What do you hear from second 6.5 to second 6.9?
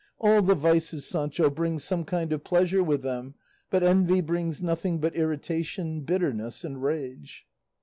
and